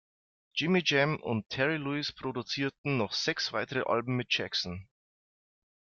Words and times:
Jimmy 0.55 0.81
Jam 0.83 1.19
und 1.21 1.47
Terry 1.51 1.77
Lewis 1.77 2.11
produzierten 2.11 2.97
noch 2.97 3.13
sechs 3.13 3.53
weitere 3.53 3.81
Alben 3.83 4.15
mit 4.15 4.33
Jackson. 4.35 4.89